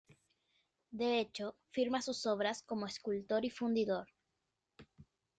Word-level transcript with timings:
De 0.89 1.19
hecho 1.19 1.55
firma 1.69 2.01
sus 2.01 2.25
obras 2.25 2.63
como 2.63 2.87
escultor 2.87 3.45
y 3.45 3.51
fundidor. 3.51 4.07